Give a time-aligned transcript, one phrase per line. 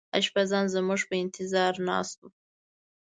[0.19, 2.29] اشپزان زموږ په انتظار ناست وو.